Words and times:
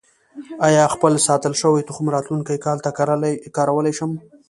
آیا 0.67 0.83
خپل 0.95 1.13
ساتل 1.27 1.53
شوی 1.61 1.87
تخم 1.89 2.05
راتلونکي 2.15 2.55
کال 2.65 2.77
ته 2.85 2.89
کارولی 3.57 3.93
شم؟ 3.97 4.11